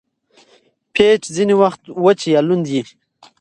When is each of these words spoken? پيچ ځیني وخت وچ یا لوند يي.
پيچ 0.93 1.21
ځیني 1.35 1.55
وخت 1.61 1.81
وچ 2.03 2.19
یا 2.33 2.41
لوند 2.47 2.65
يي. 2.73 2.81